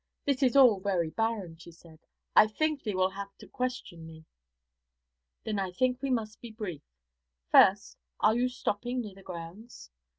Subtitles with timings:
[0.25, 1.99] 'This is all very barren,' she said.
[2.35, 4.25] 'I think thee will have to question me.'
[5.43, 6.81] 'Then I think we must be brief.
[7.51, 9.91] First, are you stopping near the grounds?'